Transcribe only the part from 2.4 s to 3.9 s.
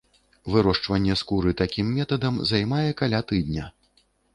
займае каля тыдня.